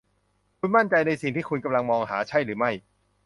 [0.59, 2.71] คุณมั่นใจในสิ่งที่คุณกำลังมองหาใช่หรือไม่